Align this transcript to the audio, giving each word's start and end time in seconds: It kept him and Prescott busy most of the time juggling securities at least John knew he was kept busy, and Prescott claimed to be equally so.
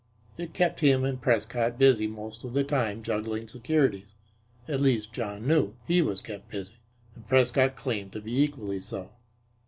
It 0.35 0.53
kept 0.55 0.79
him 0.79 1.03
and 1.03 1.21
Prescott 1.21 1.77
busy 1.77 2.07
most 2.07 2.43
of 2.43 2.53
the 2.53 2.63
time 2.63 3.03
juggling 3.03 3.47
securities 3.47 4.15
at 4.67 4.81
least 4.81 5.13
John 5.13 5.45
knew 5.45 5.75
he 5.85 6.01
was 6.01 6.21
kept 6.21 6.49
busy, 6.49 6.77
and 7.13 7.27
Prescott 7.27 7.75
claimed 7.75 8.11
to 8.13 8.19
be 8.21 8.41
equally 8.41 8.79
so. 8.81 9.11